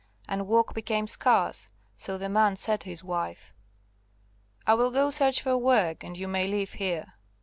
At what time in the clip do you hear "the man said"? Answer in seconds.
2.17-2.79